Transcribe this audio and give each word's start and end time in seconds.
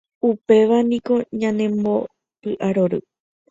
Upévaniko 0.29 1.13
ñanembopy'arory 1.39 2.99